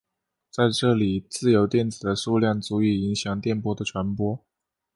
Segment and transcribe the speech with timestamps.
[0.49, 4.43] 在这里自由电子的数量足以影响电波的传播。